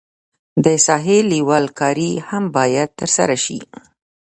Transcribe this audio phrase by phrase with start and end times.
[0.65, 3.59] د ساحې لیول کاري هم باید ترسره شي